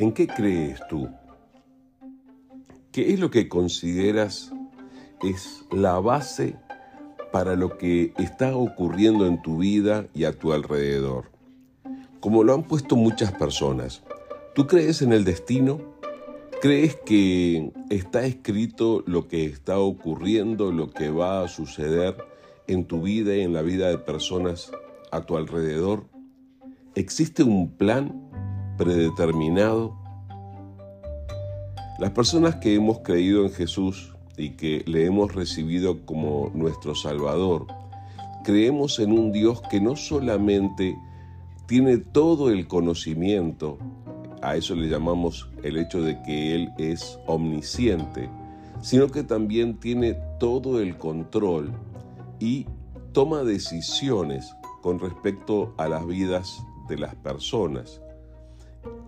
¿En 0.00 0.12
qué 0.12 0.26
crees 0.26 0.80
tú? 0.88 1.10
¿Qué 2.90 3.12
es 3.12 3.20
lo 3.20 3.30
que 3.30 3.50
consideras 3.50 4.50
es 5.22 5.66
la 5.70 6.00
base 6.00 6.56
para 7.30 7.54
lo 7.54 7.76
que 7.76 8.14
está 8.16 8.56
ocurriendo 8.56 9.26
en 9.26 9.42
tu 9.42 9.58
vida 9.58 10.06
y 10.14 10.24
a 10.24 10.32
tu 10.32 10.54
alrededor? 10.54 11.26
Como 12.18 12.44
lo 12.44 12.54
han 12.54 12.62
puesto 12.62 12.96
muchas 12.96 13.32
personas, 13.32 14.02
¿tú 14.54 14.66
crees 14.66 15.02
en 15.02 15.12
el 15.12 15.24
destino? 15.24 15.82
¿Crees 16.62 16.96
que 16.96 17.70
está 17.90 18.24
escrito 18.24 19.04
lo 19.06 19.28
que 19.28 19.44
está 19.44 19.80
ocurriendo, 19.80 20.72
lo 20.72 20.88
que 20.88 21.10
va 21.10 21.44
a 21.44 21.48
suceder 21.48 22.16
en 22.68 22.86
tu 22.86 23.02
vida 23.02 23.36
y 23.36 23.42
en 23.42 23.52
la 23.52 23.60
vida 23.60 23.90
de 23.90 23.98
personas 23.98 24.72
a 25.10 25.20
tu 25.20 25.36
alrededor? 25.36 26.06
¿Existe 26.94 27.42
un 27.42 27.70
plan 27.76 28.29
predeterminado? 28.80 29.94
Las 31.98 32.12
personas 32.12 32.56
que 32.56 32.74
hemos 32.74 33.00
creído 33.00 33.44
en 33.44 33.50
Jesús 33.52 34.14
y 34.38 34.52
que 34.56 34.82
le 34.86 35.04
hemos 35.04 35.34
recibido 35.34 36.06
como 36.06 36.50
nuestro 36.54 36.94
Salvador, 36.94 37.66
creemos 38.42 38.98
en 38.98 39.12
un 39.12 39.32
Dios 39.32 39.60
que 39.70 39.82
no 39.82 39.96
solamente 39.96 40.96
tiene 41.66 41.98
todo 41.98 42.48
el 42.48 42.66
conocimiento, 42.68 43.76
a 44.40 44.56
eso 44.56 44.74
le 44.74 44.88
llamamos 44.88 45.50
el 45.62 45.76
hecho 45.76 46.00
de 46.00 46.18
que 46.22 46.54
Él 46.54 46.72
es 46.78 47.18
omnisciente, 47.26 48.30
sino 48.80 49.08
que 49.08 49.22
también 49.22 49.78
tiene 49.78 50.14
todo 50.38 50.80
el 50.80 50.96
control 50.96 51.70
y 52.38 52.66
toma 53.12 53.44
decisiones 53.44 54.50
con 54.80 54.98
respecto 54.98 55.74
a 55.76 55.86
las 55.86 56.06
vidas 56.06 56.62
de 56.88 56.96
las 56.96 57.14
personas. 57.16 58.00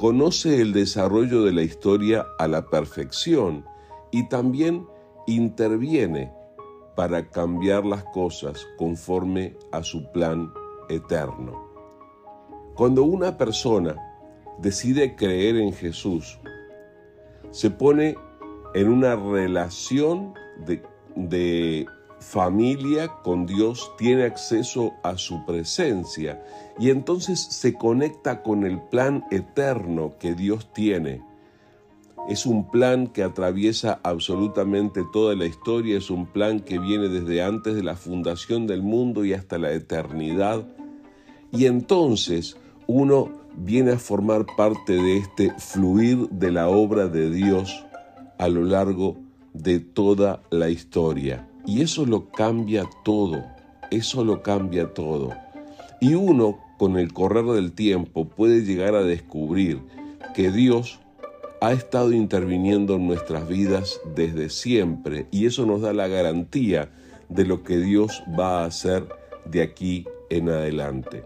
Conoce 0.00 0.62
el 0.62 0.72
desarrollo 0.72 1.44
de 1.44 1.52
la 1.52 1.60
historia 1.60 2.26
a 2.38 2.48
la 2.48 2.70
perfección 2.70 3.66
y 4.10 4.26
también 4.30 4.86
interviene 5.26 6.32
para 6.96 7.28
cambiar 7.28 7.84
las 7.84 8.02
cosas 8.04 8.66
conforme 8.78 9.58
a 9.72 9.82
su 9.82 10.10
plan 10.10 10.54
eterno. 10.88 11.68
Cuando 12.76 13.02
una 13.02 13.36
persona 13.36 13.94
decide 14.56 15.16
creer 15.16 15.56
en 15.56 15.74
Jesús, 15.74 16.40
se 17.50 17.70
pone 17.70 18.16
en 18.72 18.88
una 18.88 19.16
relación 19.16 20.32
de, 20.64 20.82
de 21.14 21.86
familia 22.20 23.08
con 23.22 23.46
Dios, 23.46 23.92
tiene 23.98 24.24
acceso 24.24 24.92
a 25.02 25.16
su 25.16 25.44
presencia 25.46 26.42
y 26.78 26.90
entonces 26.90 27.40
se 27.40 27.74
conecta 27.74 28.42
con 28.42 28.64
el 28.64 28.80
plan 28.80 29.24
eterno 29.30 30.14
que 30.18 30.34
Dios 30.34 30.72
tiene. 30.72 31.22
Es 32.28 32.46
un 32.46 32.70
plan 32.70 33.06
que 33.06 33.22
atraviesa 33.22 33.98
absolutamente 34.02 35.02
toda 35.12 35.34
la 35.34 35.46
historia, 35.46 35.96
es 35.96 36.10
un 36.10 36.26
plan 36.26 36.60
que 36.60 36.78
viene 36.78 37.08
desde 37.08 37.42
antes 37.42 37.74
de 37.74 37.82
la 37.82 37.96
fundación 37.96 38.66
del 38.66 38.82
mundo 38.82 39.24
y 39.24 39.32
hasta 39.32 39.58
la 39.58 39.72
eternidad. 39.72 40.64
Y 41.50 41.66
entonces 41.66 42.56
uno 42.86 43.30
viene 43.56 43.92
a 43.92 43.98
formar 43.98 44.46
parte 44.56 44.92
de 44.92 45.16
este 45.16 45.52
fluir 45.58 46.28
de 46.28 46.52
la 46.52 46.68
obra 46.68 47.08
de 47.08 47.30
Dios 47.30 47.84
a 48.38 48.48
lo 48.48 48.62
largo 48.62 49.16
de 49.52 49.80
toda 49.80 50.42
la 50.50 50.68
historia. 50.68 51.49
Y 51.70 51.82
eso 51.82 52.04
lo 52.04 52.32
cambia 52.32 52.84
todo, 53.04 53.44
eso 53.92 54.24
lo 54.24 54.42
cambia 54.42 54.92
todo. 54.92 55.30
Y 56.00 56.14
uno, 56.14 56.58
con 56.80 56.98
el 56.98 57.12
correr 57.12 57.44
del 57.44 57.70
tiempo, 57.70 58.28
puede 58.28 58.62
llegar 58.62 58.96
a 58.96 59.04
descubrir 59.04 59.80
que 60.34 60.50
Dios 60.50 60.98
ha 61.60 61.70
estado 61.70 62.12
interviniendo 62.12 62.96
en 62.96 63.06
nuestras 63.06 63.46
vidas 63.46 64.00
desde 64.16 64.50
siempre 64.50 65.28
y 65.30 65.46
eso 65.46 65.64
nos 65.64 65.80
da 65.80 65.92
la 65.92 66.08
garantía 66.08 66.90
de 67.28 67.46
lo 67.46 67.62
que 67.62 67.78
Dios 67.78 68.24
va 68.36 68.62
a 68.62 68.64
hacer 68.64 69.06
de 69.44 69.62
aquí 69.62 70.08
en 70.28 70.48
adelante. 70.48 71.22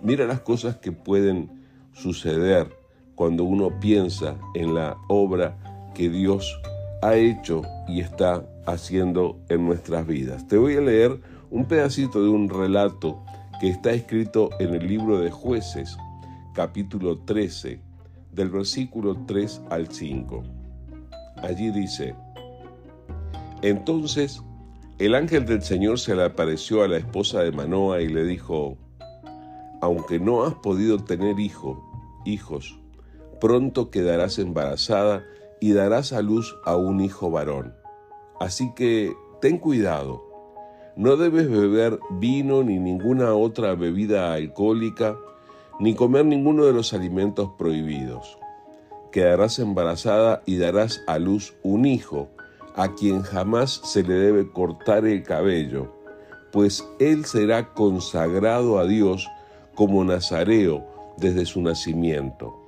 Mira 0.00 0.26
las 0.26 0.40
cosas 0.40 0.76
que 0.76 0.92
pueden 0.92 1.50
suceder 1.92 2.74
cuando 3.14 3.44
uno 3.44 3.78
piensa 3.78 4.38
en 4.54 4.74
la 4.74 4.96
obra 5.08 5.90
que 5.94 6.08
Dios 6.08 6.58
ha 7.02 7.16
hecho 7.16 7.62
y 7.88 8.00
está 8.00 8.46
haciendo 8.64 9.38
en 9.48 9.66
nuestras 9.66 10.06
vidas. 10.06 10.46
Te 10.46 10.56
voy 10.56 10.76
a 10.76 10.80
leer 10.80 11.20
un 11.50 11.66
pedacito 11.66 12.22
de 12.22 12.30
un 12.30 12.48
relato 12.48 13.22
que 13.60 13.68
está 13.68 13.90
escrito 13.92 14.50
en 14.60 14.74
el 14.74 14.86
libro 14.86 15.18
de 15.18 15.30
jueces, 15.30 15.96
capítulo 16.54 17.18
13, 17.18 17.80
del 18.30 18.50
versículo 18.50 19.16
3 19.26 19.62
al 19.70 19.88
5. 19.88 20.44
Allí 21.42 21.70
dice, 21.70 22.14
entonces 23.62 24.40
el 24.98 25.16
ángel 25.16 25.44
del 25.44 25.62
Señor 25.62 25.98
se 25.98 26.14
le 26.14 26.24
apareció 26.24 26.84
a 26.84 26.88
la 26.88 26.98
esposa 26.98 27.40
de 27.40 27.50
Manoa 27.50 28.00
y 28.00 28.08
le 28.08 28.24
dijo, 28.24 28.78
aunque 29.80 30.20
no 30.20 30.44
has 30.44 30.54
podido 30.54 31.02
tener 31.02 31.40
hijo, 31.40 31.82
hijos, 32.24 32.78
pronto 33.40 33.90
quedarás 33.90 34.38
embarazada 34.38 35.24
y 35.62 35.74
darás 35.74 36.12
a 36.12 36.22
luz 36.22 36.58
a 36.64 36.74
un 36.74 37.00
hijo 37.00 37.30
varón. 37.30 37.72
Así 38.40 38.74
que 38.74 39.14
ten 39.40 39.58
cuidado, 39.58 40.20
no 40.96 41.16
debes 41.16 41.48
beber 41.48 42.00
vino 42.10 42.64
ni 42.64 42.80
ninguna 42.80 43.34
otra 43.34 43.76
bebida 43.76 44.32
alcohólica, 44.32 45.16
ni 45.78 45.94
comer 45.94 46.24
ninguno 46.24 46.64
de 46.64 46.72
los 46.72 46.92
alimentos 46.92 47.50
prohibidos. 47.56 48.38
Quedarás 49.12 49.60
embarazada 49.60 50.42
y 50.46 50.56
darás 50.56 51.00
a 51.06 51.20
luz 51.20 51.54
un 51.62 51.86
hijo, 51.86 52.28
a 52.74 52.94
quien 52.94 53.22
jamás 53.22 53.82
se 53.84 54.02
le 54.02 54.14
debe 54.14 54.50
cortar 54.50 55.06
el 55.06 55.22
cabello, 55.22 55.94
pues 56.50 56.84
él 56.98 57.24
será 57.24 57.72
consagrado 57.72 58.80
a 58.80 58.84
Dios 58.84 59.28
como 59.76 60.02
nazareo 60.02 60.84
desde 61.18 61.46
su 61.46 61.62
nacimiento. 61.62 62.61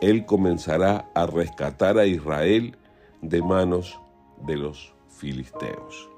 Él 0.00 0.24
comenzará 0.24 1.10
a 1.14 1.26
rescatar 1.26 1.98
a 1.98 2.06
Israel 2.06 2.76
de 3.20 3.42
manos 3.42 4.00
de 4.46 4.56
los 4.56 4.94
filisteos. 5.08 6.08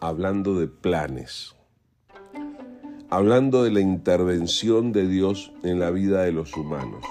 Hablando 0.00 0.58
de 0.58 0.66
planes, 0.66 1.54
hablando 3.10 3.62
de 3.62 3.70
la 3.70 3.80
intervención 3.80 4.90
de 4.90 5.06
Dios 5.06 5.52
en 5.62 5.78
la 5.78 5.90
vida 5.90 6.22
de 6.22 6.32
los 6.32 6.56
humanos. 6.56 7.04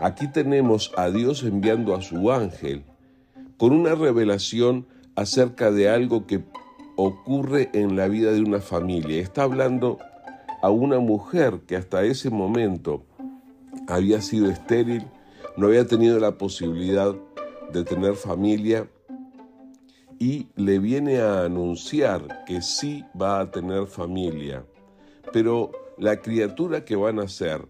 Aquí 0.00 0.26
tenemos 0.26 0.92
a 0.96 1.10
Dios 1.10 1.44
enviando 1.44 1.94
a 1.94 2.02
su 2.02 2.32
ángel 2.32 2.84
con 3.58 3.72
una 3.72 3.94
revelación 3.94 4.86
acerca 5.14 5.70
de 5.70 5.88
algo 5.88 6.26
que 6.26 6.42
ocurre 6.96 7.70
en 7.74 7.96
la 7.96 8.08
vida 8.08 8.32
de 8.32 8.40
una 8.40 8.60
familia. 8.60 9.20
Está 9.20 9.42
hablando 9.44 9.98
a 10.62 10.70
una 10.70 10.98
mujer 10.98 11.60
que 11.66 11.76
hasta 11.76 12.04
ese 12.04 12.30
momento 12.30 13.04
había 13.86 14.20
sido 14.20 14.50
estéril, 14.50 15.04
no 15.56 15.66
había 15.66 15.86
tenido 15.86 16.18
la 16.18 16.38
posibilidad 16.38 17.14
de 17.72 17.84
tener 17.84 18.14
familia 18.14 18.88
y 20.18 20.48
le 20.56 20.78
viene 20.78 21.20
a 21.20 21.44
anunciar 21.44 22.44
que 22.44 22.60
sí 22.60 23.04
va 23.20 23.40
a 23.40 23.50
tener 23.50 23.86
familia, 23.86 24.64
pero 25.32 25.70
la 25.96 26.20
criatura 26.20 26.84
que 26.84 26.96
va 26.96 27.10
a 27.10 27.12
nacer 27.12 27.66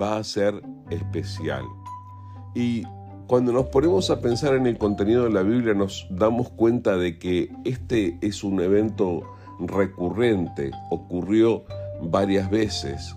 va 0.00 0.18
a 0.18 0.24
ser 0.24 0.62
especial. 0.90 1.64
Y 2.54 2.82
cuando 3.26 3.52
nos 3.52 3.66
ponemos 3.66 4.10
a 4.10 4.20
pensar 4.20 4.54
en 4.54 4.66
el 4.66 4.78
contenido 4.78 5.24
de 5.24 5.30
la 5.30 5.42
Biblia 5.42 5.74
nos 5.74 6.06
damos 6.10 6.48
cuenta 6.50 6.96
de 6.96 7.18
que 7.18 7.52
este 7.64 8.18
es 8.20 8.42
un 8.42 8.60
evento 8.60 9.22
recurrente, 9.60 10.70
ocurrió 10.90 11.64
varias 12.00 12.50
veces. 12.50 13.14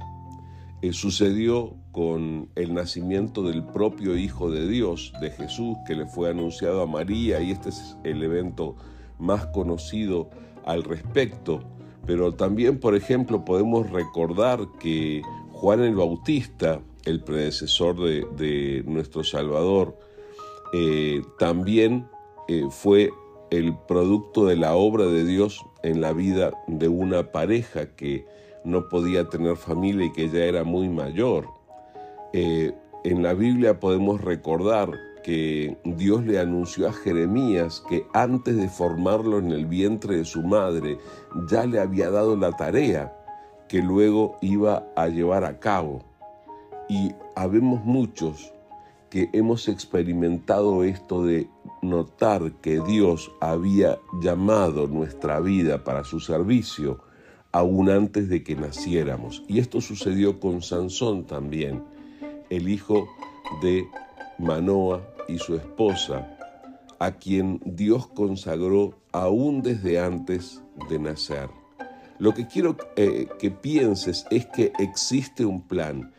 Eh, 0.82 0.94
sucedió 0.94 1.76
con 1.92 2.50
el 2.56 2.74
nacimiento 2.74 3.44
del 3.44 3.64
propio 3.64 4.18
Hijo 4.18 4.50
de 4.50 4.68
Dios, 4.68 5.14
de 5.22 5.30
Jesús, 5.30 5.78
que 5.86 5.96
le 5.96 6.08
fue 6.08 6.30
anunciado 6.30 6.82
a 6.82 6.88
María, 6.88 7.42
y 7.42 7.52
este 7.52 7.70
es 7.70 7.98
el 8.04 8.24
evento 8.24 8.76
más 9.20 9.46
conocido 9.48 10.30
al 10.66 10.84
respecto. 10.84 11.62
Pero 12.06 12.34
también, 12.34 12.80
por 12.80 12.96
ejemplo, 12.96 13.46
podemos 13.46 13.90
recordar 13.92 14.60
que 14.80 15.22
Juan 15.52 15.82
el 15.82 15.96
Bautista, 15.96 16.82
el 17.06 17.24
predecesor 17.24 18.00
de, 18.00 18.84
nuestro 18.88 19.24
Salvador, 19.24 19.98
eh, 20.74 21.22
también 21.38 22.08
eh, 22.48 22.66
fue 22.72 23.12
el 23.52 23.76
producto 23.88 24.46
de 24.46 24.56
la 24.56 24.76
obra 24.76 25.06
de 25.06 25.26
Dios 25.26 25.64
en 25.84 26.02
la 26.02 26.14
vida 26.14 26.52
de 26.68 26.88
una 26.88 27.32
pareja 27.32 27.96
que 27.96 28.26
no 28.64 28.90
podía 28.90 29.28
tener 29.30 29.56
familia 29.56 30.06
y 30.06 30.12
que 30.12 30.30
ya 30.30 30.46
era 30.46 30.64
muy 30.64 30.90
mayor. 30.90 31.48
Eh, 32.34 32.74
en 33.04 33.24
la 33.24 33.34
Biblia 33.34 33.80
podemos 33.80 34.22
recordar 34.22 34.92
que 35.24 35.78
Dios 35.84 36.24
le 36.24 36.40
anunció 36.40 36.88
a 36.88 36.94
Jeremías 36.94 37.84
que 37.88 38.06
antes 38.14 38.56
de 38.58 38.70
formarlo 38.70 39.38
en 39.40 39.52
el 39.52 39.66
vientre 39.66 40.18
de 40.18 40.26
su 40.26 40.42
madre 40.42 40.98
ya 41.50 41.66
le 41.66 41.80
había 41.80 42.10
dado 42.10 42.36
la 42.36 42.52
tarea 42.52 43.16
que 43.68 43.82
luego 43.82 44.38
iba 44.42 44.88
a 44.96 45.08
llevar 45.08 45.46
a 45.46 45.60
cabo. 45.60 46.04
Y 46.90 47.14
habemos 47.36 47.84
muchos 47.86 48.52
que 49.10 49.30
hemos 49.34 49.68
experimentado 49.68 50.84
esto 50.84 51.24
de 51.24 51.48
notar 51.82 52.52
que 52.62 52.80
Dios 52.82 53.32
había 53.42 54.00
llamado 54.22 54.88
nuestra 54.88 55.40
vida 55.40 55.84
para 55.84 56.04
su 56.04 56.20
servicio 56.20 57.00
aún 57.52 57.90
antes 57.90 58.30
de 58.30 58.44
que 58.44 58.56
naciéramos. 58.56 59.44
Y 59.48 59.60
esto 59.60 59.82
sucedió 59.82 60.40
con 60.40 60.62
Sansón 60.62 61.26
también, 61.26 61.84
el 62.50 62.70
hijo 62.70 63.08
de 63.62 63.86
Manoa 64.38 65.02
y 65.28 65.38
su 65.38 65.56
esposa, 65.56 66.38
a 67.00 67.14
quien 67.14 67.62
Dios 67.66 68.08
consagró 68.08 68.96
aún 69.12 69.62
desde 69.62 70.00
antes 70.00 70.62
de 70.90 71.00
nacer. 71.00 71.50
Lo 72.20 72.34
que 72.34 72.46
quiero 72.46 72.78
eh, 72.96 73.28
que 73.40 73.50
pienses 73.50 74.26
es 74.30 74.46
que 74.46 74.72
existe 74.78 75.44
un 75.44 75.68
plan. 75.68 76.12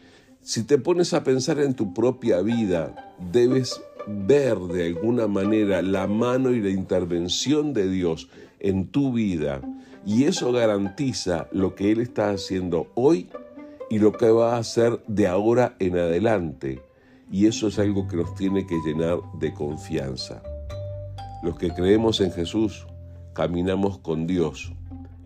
Si 0.43 0.65
te 0.65 0.77
pones 0.77 1.15
a 1.15 1.23
pensar 1.23 1.61
en 1.61 1.75
tu 1.75 1.95
propia 1.95 2.43
vida, 2.43 3.15
debes 3.31 3.81
ver 4.09 4.59
de 4.59 4.89
alguna 4.89 5.29
manera 5.29 5.81
la 5.83 6.09
mano 6.09 6.51
y 6.51 6.61
la 6.61 6.71
intervención 6.71 7.73
de 7.73 7.89
Dios 7.89 8.29
en 8.59 8.89
tu 8.89 9.13
vida. 9.13 9.61
Y 10.05 10.25
eso 10.25 10.51
garantiza 10.51 11.47
lo 11.53 11.75
que 11.75 11.93
Él 11.93 12.01
está 12.01 12.31
haciendo 12.31 12.89
hoy 12.95 13.29
y 13.89 13.99
lo 13.99 14.13
que 14.13 14.31
va 14.31 14.57
a 14.57 14.59
hacer 14.59 15.01
de 15.07 15.29
ahora 15.29 15.77
en 15.79 15.97
adelante. 15.97 16.83
Y 17.31 17.47
eso 17.47 17.69
es 17.69 17.79
algo 17.79 18.09
que 18.09 18.17
nos 18.17 18.35
tiene 18.35 18.67
que 18.67 18.79
llenar 18.85 19.19
de 19.39 19.55
confianza. 19.55 20.43
Los 21.43 21.57
que 21.57 21.71
creemos 21.71 22.21
en 22.21 22.33
Jesús, 22.33 22.87
caminamos 23.33 23.99
con 23.99 24.27
Dios, 24.27 24.73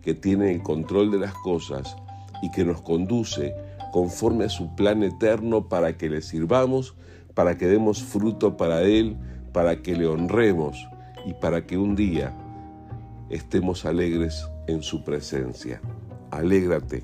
que 0.01 0.13
tiene 0.13 0.51
el 0.51 0.61
control 0.61 1.11
de 1.11 1.19
las 1.19 1.33
cosas 1.33 1.95
y 2.41 2.51
que 2.51 2.63
nos 2.63 2.81
conduce 2.81 3.55
conforme 3.91 4.45
a 4.45 4.49
su 4.49 4.75
plan 4.75 5.01
eterno 5.01 5.67
para 5.69 5.97
que 5.97 6.09
le 6.09 6.21
sirvamos, 6.21 6.95
para 7.33 7.57
que 7.57 7.67
demos 7.67 8.03
fruto 8.03 8.57
para 8.57 8.83
Él, 8.83 9.17
para 9.53 9.81
que 9.81 9.95
le 9.95 10.05
honremos 10.05 10.87
y 11.25 11.33
para 11.33 11.65
que 11.65 11.77
un 11.77 11.95
día 11.95 12.31
estemos 13.29 13.85
alegres 13.85 14.47
en 14.67 14.83
su 14.83 15.03
presencia. 15.03 15.81
Alégrate 16.31 17.03